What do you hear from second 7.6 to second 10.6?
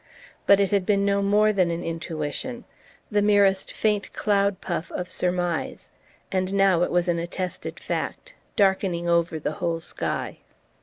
fact, darkening over the whole sky.